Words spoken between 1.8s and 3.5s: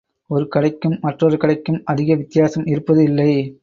அதிக வித்தியாசம் இருப்பது இல்லை.